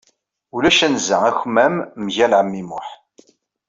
[0.55, 2.87] Ulac anza akmam mgal ɛemmi Muḥ.